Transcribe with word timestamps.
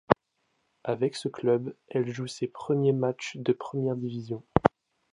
Avec 0.83 1.15
ce 1.15 1.27
club, 1.27 1.75
elle 1.87 2.11
joue 2.11 2.25
ses 2.25 2.47
premiers 2.47 2.91
matchs 2.91 3.37
de 3.37 3.53
première 3.53 3.95
division. 3.95 4.41